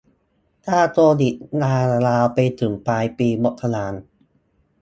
[0.67, 1.33] ถ้าโควิด
[2.05, 3.93] ลาไปถึงปลายปีงบประมาณ